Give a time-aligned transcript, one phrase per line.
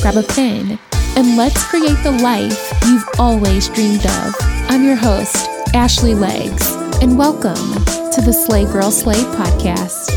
[0.00, 0.78] grab a pen,
[1.16, 4.34] and let's create the life you've always dreamed of.
[4.68, 7.54] I'm your host, Ashley Legs, and welcome
[8.12, 10.10] to the Slay Girl Slay podcast.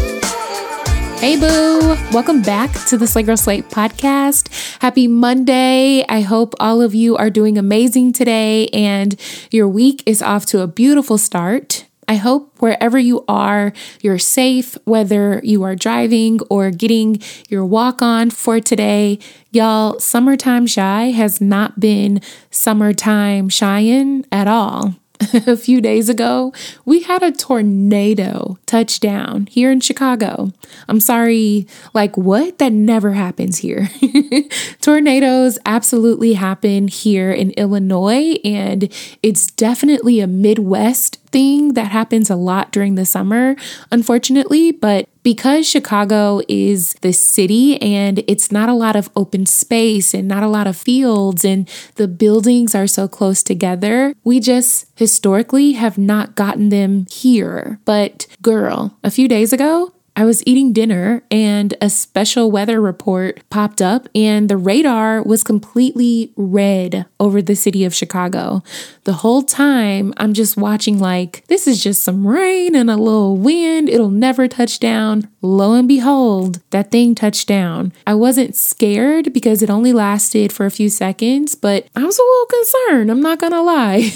[1.19, 1.95] Hey, boo!
[2.13, 4.49] Welcome back to the Slay Girl Slay podcast.
[4.81, 6.05] Happy Monday.
[6.07, 10.61] I hope all of you are doing amazing today and your week is off to
[10.61, 11.85] a beautiful start.
[12.11, 18.01] I hope wherever you are, you're safe, whether you are driving or getting your walk
[18.01, 19.17] on for today.
[19.51, 24.95] Y'all, summertime shy has not been summertime shying at all.
[25.47, 26.51] a few days ago,
[26.83, 30.51] we had a tornado touchdown here in Chicago.
[30.89, 32.57] I'm sorry, like what?
[32.57, 33.89] That never happens here.
[34.81, 42.35] Tornadoes absolutely happen here in Illinois, and it's definitely a Midwest thing that happens a
[42.35, 43.55] lot during the summer,
[43.91, 44.71] unfortunately.
[44.71, 50.27] But because Chicago is the city and it's not a lot of open space and
[50.27, 55.73] not a lot of fields, and the buildings are so close together, we just historically
[55.73, 57.79] have not gotten them here.
[57.85, 63.41] But girl, a few days ago, I was eating dinner and a special weather report
[63.49, 68.61] popped up, and the radar was completely red over the city of Chicago.
[69.05, 73.35] The whole time, I'm just watching, like, this is just some rain and a little
[73.35, 73.89] wind.
[73.89, 75.27] It'll never touch down.
[75.41, 77.91] Lo and behold, that thing touched down.
[78.05, 82.21] I wasn't scared because it only lasted for a few seconds, but I was a
[82.21, 83.09] little concerned.
[83.09, 84.11] I'm not gonna lie.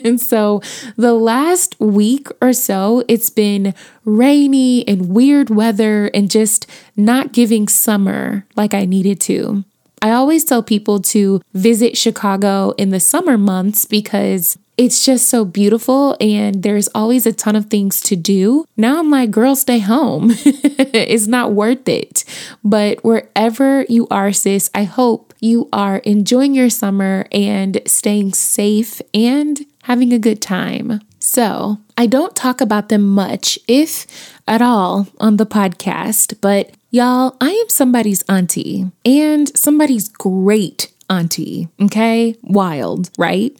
[0.04, 0.60] and so
[0.98, 3.72] the last week or so, it's been
[4.04, 9.64] rainy and weird weather and just not giving summer like I needed to.
[10.02, 15.44] I always tell people to visit Chicago in the summer months because it's just so
[15.44, 18.64] beautiful and there's always a ton of things to do.
[18.78, 20.30] Now I'm like, girl, stay home.
[20.34, 22.24] it's not worth it.
[22.64, 29.02] But wherever you are, sis, I hope you are enjoying your summer and staying safe
[29.12, 31.00] and having a good time.
[31.18, 34.06] So, I don't talk about them much, if
[34.48, 41.68] at all, on the podcast, but y'all, I am somebody's auntie and somebody's great auntie,
[41.82, 42.36] okay?
[42.42, 43.54] Wild, right?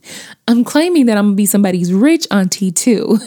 [0.48, 3.18] I'm claiming that I'm gonna be somebody's rich auntie too.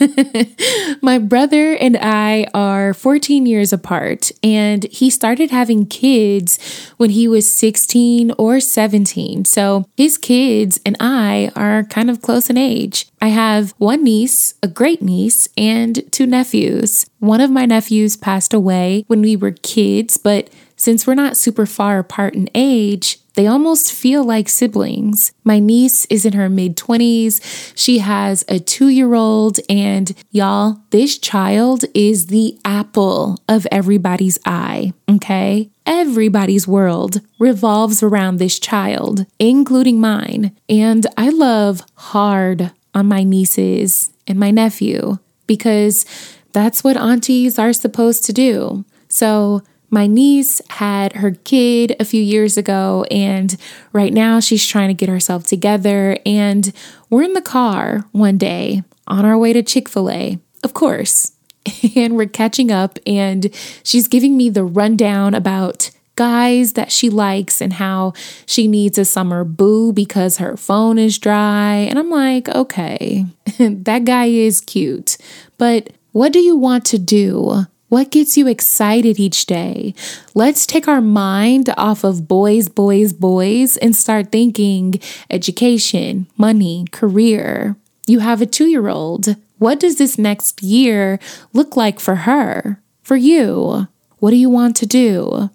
[1.01, 6.57] My brother and I are 14 years apart, and he started having kids
[6.97, 9.45] when he was 16 or 17.
[9.45, 13.07] So his kids and I are kind of close in age.
[13.21, 17.05] I have one niece, a great niece, and two nephews.
[17.19, 21.65] One of my nephews passed away when we were kids, but since we're not super
[21.65, 25.33] far apart in age, they almost feel like siblings.
[25.43, 27.73] My niece is in her mid 20s.
[27.75, 34.39] She has a two year old, and y'all, this child is the apple of everybody's
[34.45, 35.69] eye, okay?
[35.85, 40.55] Everybody's world revolves around this child, including mine.
[40.69, 45.17] And I love hard on my nieces and my nephew
[45.47, 46.05] because
[46.51, 48.85] that's what aunties are supposed to do.
[49.09, 49.61] So,
[49.93, 53.55] my niece had her kid a few years ago, and
[53.93, 56.17] right now she's trying to get herself together.
[56.25, 56.73] And
[57.11, 61.31] we're in the car one day on our way to Chick fil A, of course.
[61.95, 63.49] And we're catching up, and
[63.83, 68.13] she's giving me the rundown about guys that she likes and how
[68.45, 71.75] she needs a summer boo because her phone is dry.
[71.75, 73.25] And I'm like, okay,
[73.59, 75.17] that guy is cute,
[75.57, 79.93] but what do you want to do what gets you excited each day?
[80.33, 84.99] Let's take our mind off of boys, boys, boys and start thinking
[85.29, 87.75] education, money, career.
[88.07, 89.35] You have a two year old.
[89.59, 91.19] What does this next year
[91.53, 92.81] look like for her?
[93.03, 93.87] For you?
[94.17, 95.51] What do you want to do?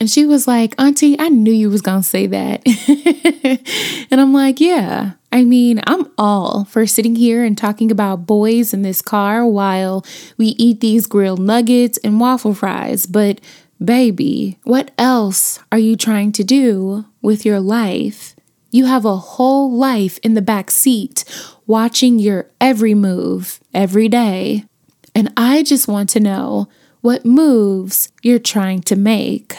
[0.00, 2.62] And she was like, Auntie, I knew you was going to say that.
[4.10, 5.12] and I'm like, yeah.
[5.32, 10.04] I mean, I'm all for sitting here and talking about boys in this car while
[10.36, 13.06] we eat these grilled nuggets and waffle fries.
[13.06, 13.40] But,
[13.84, 18.36] baby, what else are you trying to do with your life?
[18.70, 21.24] You have a whole life in the back seat
[21.66, 24.64] watching your every move every day.
[25.14, 26.68] And I just want to know
[27.00, 29.56] what moves you're trying to make.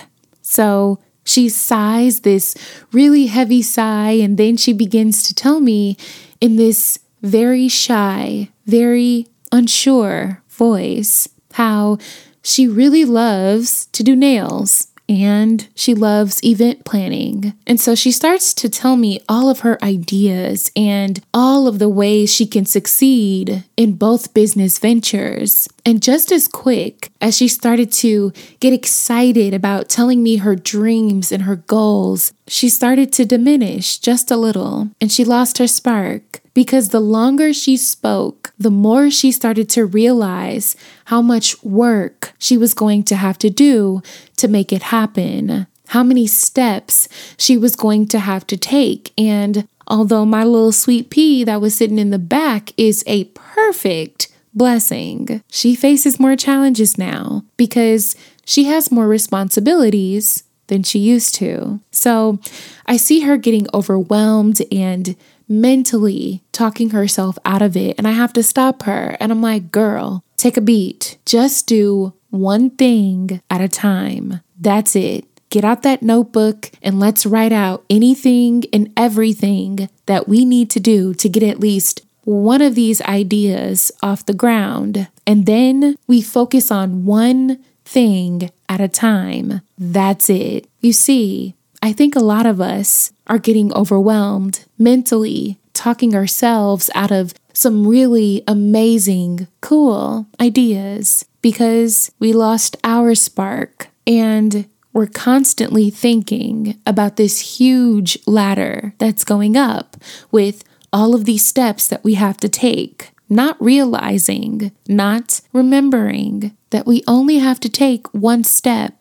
[0.50, 0.98] So
[1.30, 2.56] She sighs this
[2.92, 5.96] really heavy sigh, and then she begins to tell me
[6.42, 12.00] in this very shy, very unsure voice how
[12.42, 17.54] she really loves to do nails and she loves event planning.
[17.66, 21.90] And so she starts to tell me all of her ideas and all of the
[21.90, 25.68] ways she can succeed in both business ventures.
[25.84, 31.32] And just as quick as she started to get excited about telling me her dreams
[31.32, 36.42] and her goals, she started to diminish just a little and she lost her spark
[36.54, 40.76] because the longer she spoke, the more she started to realize
[41.06, 44.02] how much work she was going to have to do
[44.38, 47.08] to make it happen, how many steps
[47.38, 49.12] she was going to have to take.
[49.18, 54.28] And although my little sweet pea that was sitting in the back is a perfect
[54.54, 58.16] blessing, she faces more challenges now because
[58.46, 61.80] she has more responsibilities than she used to.
[61.92, 62.40] So
[62.86, 65.16] I see her getting overwhelmed and
[65.50, 67.96] mentally talking herself out of it.
[67.98, 69.18] And I have to stop her.
[69.20, 71.18] And I'm like, girl, take a beat.
[71.26, 74.42] Just do one thing at a time.
[74.60, 75.26] That's it.
[75.50, 80.80] Get out that notebook and let's write out anything and everything that we need to
[80.80, 85.08] do to get at least one of these ideas off the ground.
[85.26, 89.62] And then we focus on one thing at a time.
[89.80, 90.68] That's it.
[90.80, 97.12] You see, I think a lot of us are getting overwhelmed mentally, talking ourselves out
[97.12, 106.80] of some really amazing, cool ideas because we lost our spark and we're constantly thinking
[106.86, 109.96] about this huge ladder that's going up
[110.32, 116.86] with all of these steps that we have to take, not realizing, not remembering that
[116.86, 118.99] we only have to take one step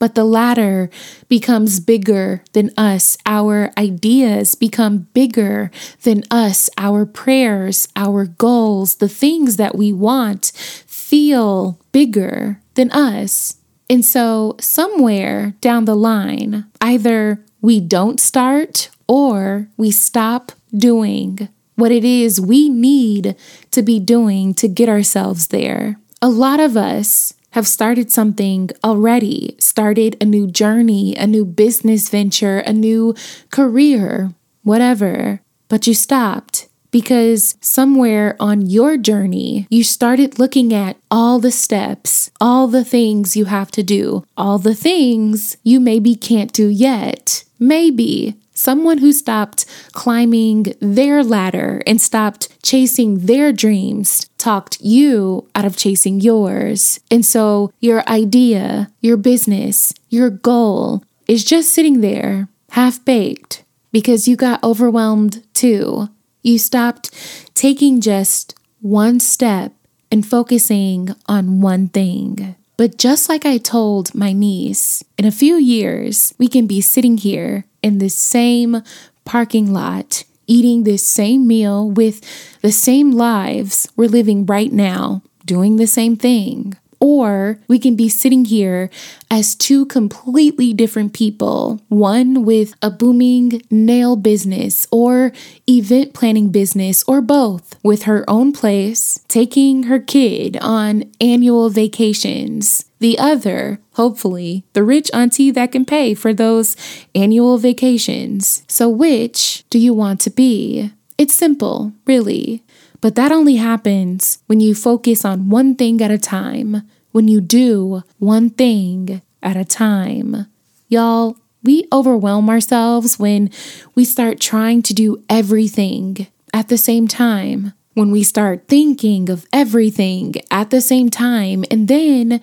[0.00, 0.90] but the ladder
[1.28, 3.16] becomes bigger than us.
[3.26, 5.70] Our ideas become bigger
[6.02, 6.68] than us.
[6.76, 13.58] Our prayers, our goals, the things that we want feel bigger than us.
[13.88, 21.90] And so, somewhere down the line, either we don't start or we stop doing what
[21.90, 23.34] it is we need
[23.70, 25.96] to be doing to get ourselves there.
[26.22, 32.08] A lot of us have started something already, started a new journey, a new business
[32.08, 33.14] venture, a new
[33.50, 34.32] career,
[34.62, 41.52] whatever, but you stopped because somewhere on your journey, you started looking at all the
[41.52, 46.68] steps, all the things you have to do, all the things you maybe can't do
[46.68, 47.44] yet.
[47.58, 55.64] Maybe someone who stopped climbing their ladder and stopped chasing their dreams talked you out
[55.64, 57.00] of chasing yours.
[57.10, 64.28] And so your idea, your business, your goal is just sitting there half baked because
[64.28, 66.08] you got overwhelmed too.
[66.42, 67.10] You stopped
[67.54, 69.72] taking just one step
[70.10, 72.56] and focusing on one thing.
[72.76, 77.18] But just like I told my niece, in a few years, we can be sitting
[77.18, 78.82] here in the same
[79.24, 82.20] parking lot, eating this same meal with
[82.62, 86.76] the same lives we're living right now, doing the same thing.
[87.02, 88.90] Or we can be sitting here
[89.30, 95.32] as two completely different people, one with a booming nail business or
[95.66, 102.84] event planning business, or both, with her own place, taking her kid on annual vacations.
[103.00, 106.76] The other, hopefully, the rich auntie that can pay for those
[107.14, 108.62] annual vacations.
[108.68, 110.92] So, which do you want to be?
[111.16, 112.62] It's simple, really.
[113.00, 117.40] But that only happens when you focus on one thing at a time, when you
[117.40, 120.46] do one thing at a time.
[120.88, 123.50] Y'all, we overwhelm ourselves when
[123.94, 129.46] we start trying to do everything at the same time, when we start thinking of
[129.52, 132.40] everything at the same time, and then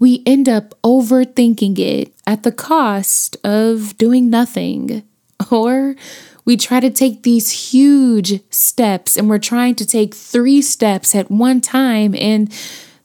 [0.00, 5.04] we end up overthinking it at the cost of doing nothing.
[5.50, 5.94] Or
[6.44, 11.30] we try to take these huge steps and we're trying to take three steps at
[11.30, 12.52] one time, and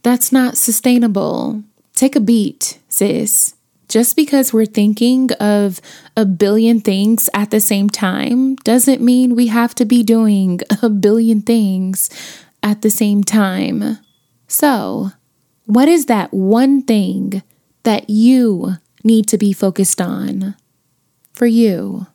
[0.02, 1.62] that's not sustainable.
[1.94, 3.54] Take a beat, sis.
[3.88, 5.80] Just because we're thinking of
[6.18, 10.90] a billion things at the same time doesn't mean we have to be doing a
[10.90, 12.10] billion things
[12.64, 14.00] at the same time.
[14.48, 15.12] So,
[15.66, 17.42] what is that one thing
[17.84, 20.56] that you need to be focused on
[21.34, 22.08] for you?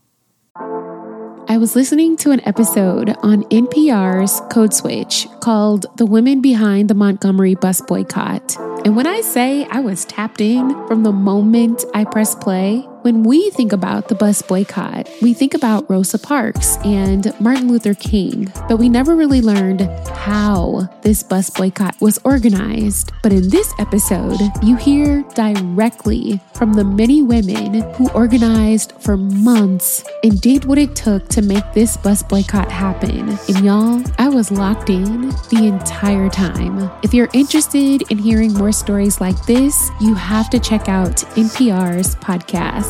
[1.49, 6.95] I was listening to an episode on NPR's Code Switch called The Women Behind the
[6.95, 8.57] Montgomery Bus Boycott.
[8.85, 13.23] And when I say I was tapped in from the moment I pressed play, when
[13.23, 18.53] we think about the bus boycott, we think about Rosa Parks and Martin Luther King,
[18.69, 23.13] but we never really learned how this bus boycott was organized.
[23.23, 30.05] But in this episode, you hear directly from the many women who organized for months
[30.23, 33.31] and did what it took to make this bus boycott happen.
[33.49, 36.91] And y'all, I was locked in the entire time.
[37.03, 42.15] If you're interested in hearing more stories like this, you have to check out NPR's
[42.17, 42.90] podcast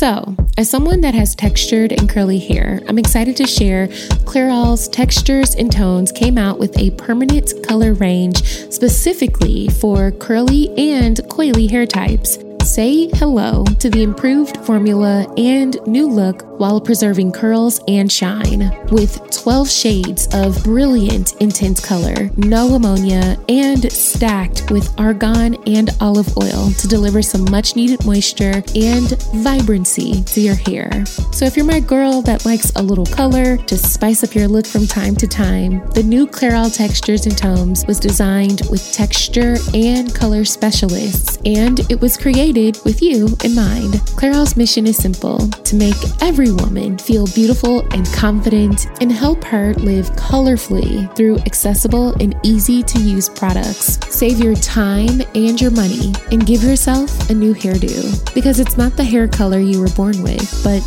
[0.00, 3.88] So, as someone that has textured and curly hair, I'm excited to share
[4.24, 8.42] Clairol's Textures and Tones came out with a permanent color range
[8.72, 12.38] specifically for curly and coily hair types.
[12.70, 18.70] Say hello to the improved formula and new look while preserving curls and shine.
[18.92, 26.36] With 12 shades of brilliant intense color, no ammonia, and stacked with argan and olive
[26.36, 31.04] oil to deliver some much needed moisture and vibrancy to your hair.
[31.32, 34.66] So, if you're my girl that likes a little color to spice up your look
[34.66, 40.14] from time to time, the new Clairol Textures and Tones was designed with texture and
[40.14, 43.94] color specialists, and it was created created with you in mind.
[44.18, 49.72] Clairol's mission is simple to make every woman feel beautiful and confident and help her
[49.74, 53.98] live colorfully through accessible and easy to use products.
[54.14, 58.94] Save your time and your money and give yourself a new hairdo because it's not
[58.94, 60.84] the hair color you were born with, but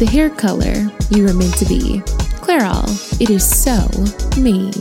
[0.00, 0.74] the hair color
[1.10, 2.00] you were meant to be.
[2.42, 2.84] Clairol,
[3.20, 3.78] it is so
[4.40, 4.72] me.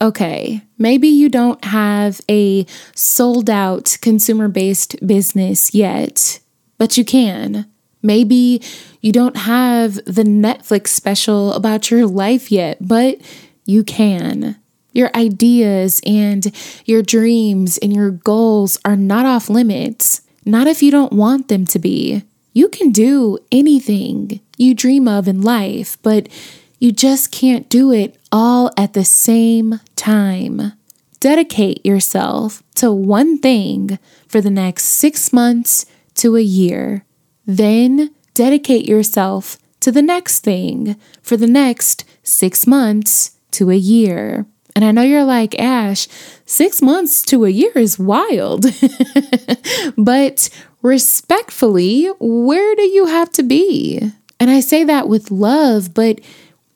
[0.00, 6.40] Okay, maybe you don't have a sold out consumer based business yet,
[6.76, 7.66] but you can.
[8.02, 8.62] Maybe
[9.00, 13.20] you don't have the Netflix special about your life yet, but
[13.64, 14.56] you can.
[14.92, 20.90] Your ideas and your dreams and your goals are not off limits, not if you
[20.90, 22.22] don't want them to be.
[22.52, 26.28] You can do anything you dream of in life, but
[26.78, 30.72] you just can't do it all at the same time.
[31.20, 37.04] Dedicate yourself to one thing for the next six months to a year.
[37.46, 44.46] Then dedicate yourself to the next thing for the next six months to a year.
[44.74, 46.06] And I know you're like, Ash,
[46.44, 48.66] six months to a year is wild.
[49.96, 50.50] but
[50.82, 54.12] respectfully, where do you have to be?
[54.38, 56.20] And I say that with love, but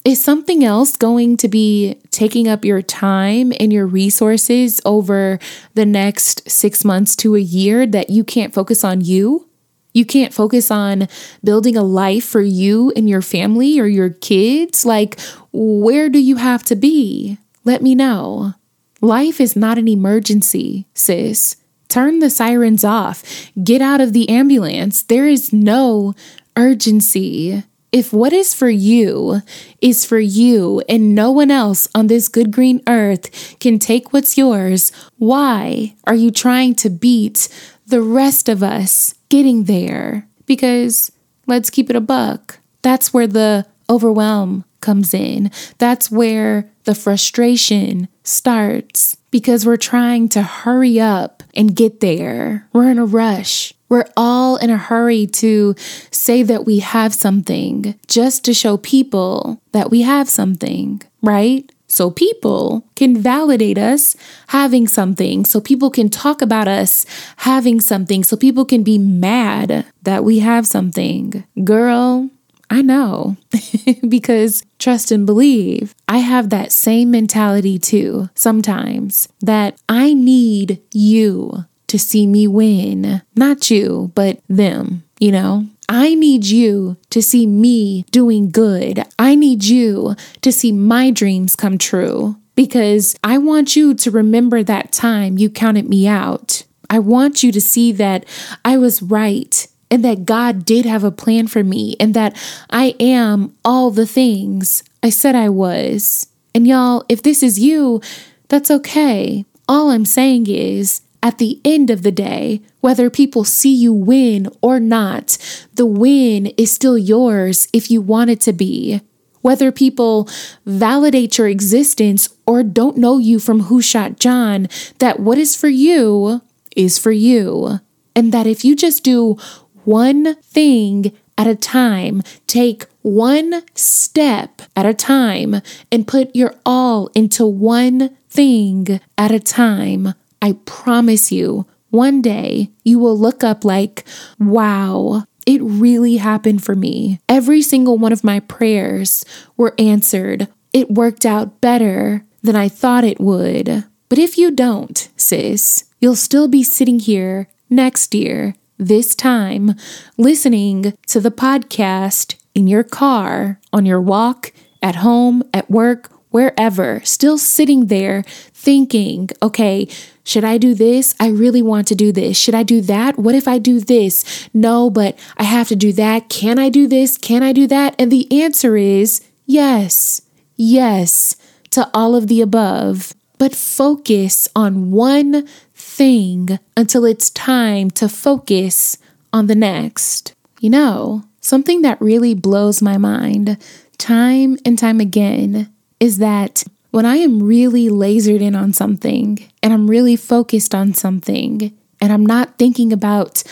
[0.05, 5.39] is something else going to be taking up your time and your resources over
[5.75, 9.49] the next six months to a year that you can't focus on you?
[9.93, 11.09] You can't focus on
[11.43, 14.87] building a life for you and your family or your kids?
[14.87, 15.19] Like,
[15.53, 17.39] where do you have to be?
[17.65, 18.55] Let me know.
[19.01, 21.57] Life is not an emergency, sis.
[21.89, 23.51] Turn the sirens off.
[23.63, 25.03] Get out of the ambulance.
[25.03, 26.15] There is no
[26.57, 27.65] urgency.
[27.93, 29.43] If what is for you
[29.81, 34.39] is for you and no one else on this good green earth can take what's
[34.39, 37.49] yours, why are you trying to beat
[37.87, 40.29] the rest of us getting there?
[40.47, 41.11] Because
[41.47, 42.61] let's keep it a buck.
[42.83, 45.51] That's where the overwhelm comes in.
[45.79, 52.69] That's where the frustration starts because we're trying to hurry up and get there.
[52.73, 53.75] We're in a rush.
[53.91, 55.75] We're all in a hurry to
[56.11, 61.71] say that we have something just to show people that we have something, right?
[61.89, 64.15] So people can validate us
[64.47, 65.45] having something.
[65.45, 67.05] So people can talk about us
[67.39, 68.23] having something.
[68.23, 71.43] So people can be mad that we have something.
[71.65, 72.31] Girl,
[72.71, 73.37] I know
[74.09, 75.97] because trust and believe.
[76.07, 83.21] I have that same mentality too sometimes that I need you to see me win.
[83.35, 85.67] Not you, but them, you know?
[85.89, 89.05] I need you to see me doing good.
[89.19, 94.63] I need you to see my dreams come true because I want you to remember
[94.63, 96.63] that time you counted me out.
[96.89, 98.25] I want you to see that
[98.65, 102.37] I was right and that God did have a plan for me and that
[102.71, 106.29] I am all the things I said I was.
[106.55, 108.01] And y'all, if this is you,
[108.47, 109.45] that's okay.
[109.69, 114.49] All I'm saying is, at the end of the day, whether people see you win
[114.63, 115.37] or not,
[115.75, 119.01] the win is still yours if you want it to be.
[119.43, 120.29] Whether people
[120.67, 125.69] validate your existence or don't know you from Who Shot John, that what is for
[125.69, 126.43] you
[126.77, 127.81] is for you.
[128.15, 129.37] And that if you just do
[129.85, 137.09] one thing at a time, take one step at a time, and put your all
[137.15, 140.13] into one thing at a time,
[140.43, 144.05] I promise you, one day you will look up like,
[144.39, 147.19] wow, it really happened for me.
[147.29, 149.25] Every single one of my prayers
[149.57, 150.49] were answered.
[150.73, 153.85] It worked out better than I thought it would.
[154.09, 159.75] But if you don't, sis, you'll still be sitting here next year, this time,
[160.17, 167.01] listening to the podcast in your car, on your walk, at home, at work, wherever,
[167.05, 169.87] still sitting there thinking, okay,
[170.31, 171.17] should I do this?
[171.19, 172.39] I really want to do this.
[172.39, 173.19] Should I do that?
[173.19, 174.49] What if I do this?
[174.55, 176.29] No, but I have to do that.
[176.29, 177.19] Can I do this?
[177.19, 177.97] Can I do that?
[177.99, 180.23] And the answer is yes,
[180.55, 181.35] yes
[181.71, 183.13] to all of the above.
[183.39, 188.99] But focus on one thing until it's time to focus
[189.33, 190.35] on the next.
[190.61, 193.59] You know, something that really blows my mind
[193.99, 199.73] time and time again is that when I am really lasered in on something and
[199.73, 203.43] I'm really focused on something and I'm not thinking about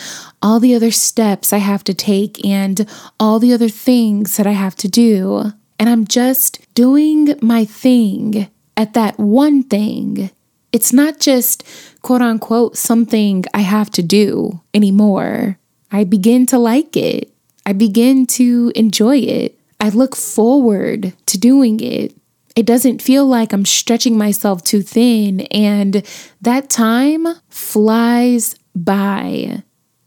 [0.41, 2.87] all the other steps I have to take and
[3.19, 8.49] all the other things that I have to do, and I'm just doing my thing
[8.75, 10.31] at that one thing,
[10.71, 11.63] it's not just
[12.01, 15.59] quote unquote something I have to do anymore.
[15.91, 17.31] I begin to like it.
[17.65, 19.59] I begin to enjoy it.
[19.79, 22.15] I look forward to doing it.
[22.59, 26.05] It doesn't feel like I'm stretching myself too thin, and
[26.41, 29.63] that time flies by.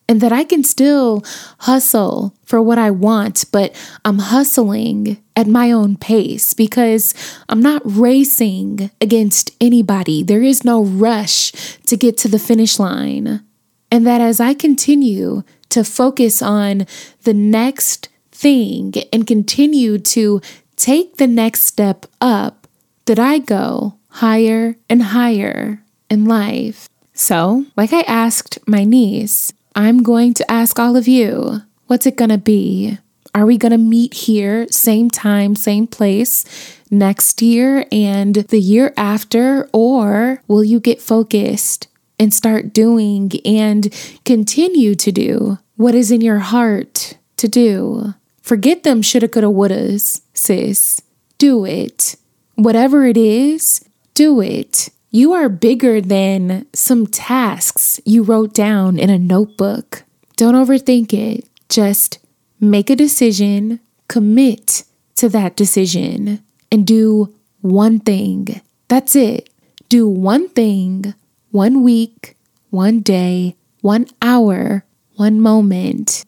[0.07, 1.25] And that I can still
[1.61, 3.75] hustle for what I want, but
[4.05, 7.15] I'm hustling at my own pace because
[7.49, 10.23] I'm not racing against anybody.
[10.23, 11.53] There is no rush
[11.87, 13.43] to get to the finish line.
[13.91, 16.87] And that as I continue to focus on
[17.23, 20.43] the next thing and continue to
[20.83, 22.67] take the next step up
[23.05, 26.89] that I go higher and higher in life.
[27.15, 32.17] So, like I asked my niece, I'm going to ask all of you what's it
[32.17, 32.99] going to be?
[33.33, 36.45] Are we going to meet here, same time, same place
[36.91, 39.71] next year and the year after?
[39.73, 41.87] Or will you get focused
[42.19, 43.89] and start doing and
[44.25, 48.15] continue to do what is in your heart to do?
[48.43, 51.01] Forget them shoulda, coulda, wouldas, sis.
[51.39, 52.17] Do it.
[52.57, 54.91] Whatever it is, do it.
[55.11, 60.05] You are bigger than some tasks you wrote down in a notebook.
[60.37, 61.49] Don't overthink it.
[61.69, 62.19] Just
[62.61, 64.85] make a decision, commit
[65.17, 68.61] to that decision, and do one thing.
[68.89, 69.49] That's it.
[69.89, 71.15] Do one thing,
[71.51, 72.37] one week,
[72.71, 74.85] one day, one hour,
[75.17, 76.25] one moment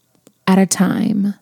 [0.47, 1.35] at a time.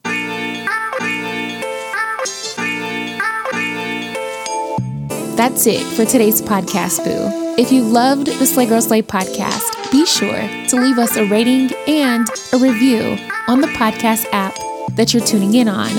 [5.42, 7.58] That's it for today's podcast, Boo.
[7.60, 11.72] If you loved the Slay Girl Slay podcast, be sure to leave us a rating
[11.88, 14.54] and a review on the podcast app
[14.94, 15.92] that you're tuning in on.